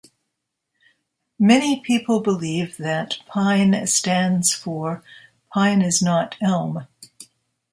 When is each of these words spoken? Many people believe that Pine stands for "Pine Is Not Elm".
Many 1.37 1.79
people 1.81 2.21
believe 2.21 2.77
that 2.77 3.19
Pine 3.27 3.85
stands 3.85 4.51
for 4.51 5.03
"Pine 5.53 5.83
Is 5.83 6.01
Not 6.01 6.35
Elm". 6.41 6.87